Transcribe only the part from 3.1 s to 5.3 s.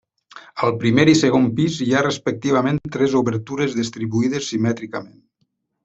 obertures distribuïdes simètricament.